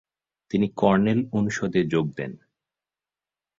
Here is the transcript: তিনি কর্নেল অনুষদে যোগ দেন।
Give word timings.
তিনি 0.51 0.67
কর্নেল 0.75 1.19
অনুষদে 1.31 1.81
যোগ 1.83 2.05
দেন। 2.17 2.31